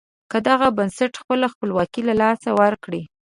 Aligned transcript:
که 0.31 0.37
دغه 0.47 0.67
بنسټ 0.77 1.13
خپله 1.21 1.45
خپلواکي 1.53 2.01
له 2.07 2.13
لاسه 2.21 2.49
ورکړي. 2.61 3.01